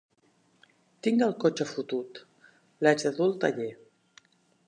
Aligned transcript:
Tinc 1.07 1.25
el 1.25 1.35
cotxe 1.43 1.67
fotut: 1.73 2.21
l'haig 2.87 3.05
de 3.09 3.11
dur 3.19 3.27
al 3.29 3.35
taller. 3.45 3.71